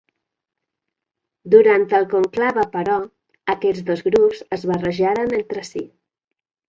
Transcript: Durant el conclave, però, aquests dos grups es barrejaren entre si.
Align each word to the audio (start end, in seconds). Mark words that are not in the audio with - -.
Durant 1.55 1.85
el 1.99 2.07
conclave, 2.13 2.65
però, 2.77 2.95
aquests 3.55 3.87
dos 3.91 4.01
grups 4.09 4.41
es 4.59 4.65
barrejaren 4.73 5.37
entre 5.43 5.67
si. 5.71 5.85